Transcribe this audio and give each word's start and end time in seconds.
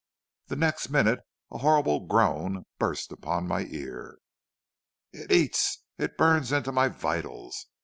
The 0.47 0.55
next 0.55 0.89
minute 0.89 1.19
a 1.51 1.59
horrible 1.59 1.99
groan 2.07 2.65
burst 2.79 3.11
upon 3.11 3.47
my 3.47 3.65
ear. 3.65 4.17
"'It 5.13 5.31
eats 5.31 5.83
it 5.99 6.17
burns 6.17 6.51
into 6.51 6.71
my 6.71 6.87
vitals. 6.87 7.67